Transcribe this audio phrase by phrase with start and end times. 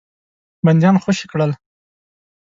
[0.65, 1.51] بندیان خوشي کړل.